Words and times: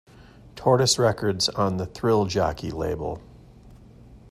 Tortoise 0.55 0.97
records 0.97 1.47
on 1.49 1.77
the 1.77 1.85
Thrill 1.85 2.25
Jockey 2.25 2.71
label. 2.71 3.21